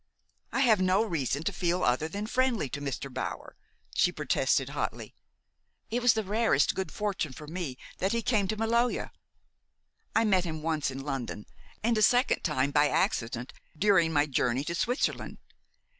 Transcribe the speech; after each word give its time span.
"I 0.51 0.61
have 0.61 0.81
no 0.81 1.03
reason 1.05 1.43
to 1.43 1.53
feel 1.53 1.83
other 1.83 2.07
than 2.07 2.25
friendly 2.25 2.69
to 2.69 2.81
Mr. 2.81 3.13
Bower," 3.13 3.55
she 3.93 4.11
protested 4.11 4.69
hotly. 4.69 5.13
"It 5.91 6.01
was 6.01 6.13
the 6.13 6.23
rarest 6.23 6.73
good 6.73 6.91
fortune 6.91 7.33
for 7.33 7.45
me 7.45 7.77
that 7.99 8.11
he 8.11 8.23
came 8.23 8.47
to 8.47 8.57
Maloja. 8.57 9.11
I 10.15 10.23
met 10.25 10.43
him 10.43 10.63
once 10.63 10.89
in 10.89 11.05
London, 11.05 11.45
and 11.83 11.99
a 11.99 12.01
second 12.01 12.41
time, 12.43 12.71
by 12.71 12.87
accident, 12.87 13.53
during 13.77 14.11
my 14.11 14.25
journey 14.25 14.63
to 14.63 14.73
Switzerland. 14.73 15.37